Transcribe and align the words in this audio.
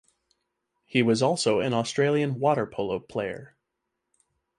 He 0.87 1.03
was 1.03 1.21
also 1.21 1.59
an 1.59 1.75
Australian 1.75 2.39
water 2.39 2.65
polo 2.65 2.99
player. 2.99 3.55